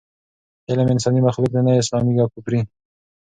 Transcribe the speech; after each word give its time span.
علم 0.69 0.87
انساني 0.93 1.21
مخلوق 1.27 1.49
دی، 1.53 1.61
نه 1.65 1.71
اسلامي 1.81 2.13
یا 2.19 2.25
کافري. 2.33 2.59